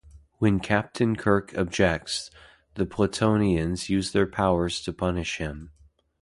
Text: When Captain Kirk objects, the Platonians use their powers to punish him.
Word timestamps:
When 0.39 0.59
Captain 0.59 1.15
Kirk 1.15 1.55
objects, 1.55 2.31
the 2.73 2.87
Platonians 2.87 3.87
use 3.87 4.13
their 4.13 4.25
powers 4.25 4.81
to 4.81 4.93
punish 4.93 5.37
him. 5.37 5.69